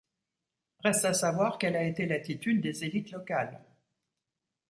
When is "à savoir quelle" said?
1.05-1.75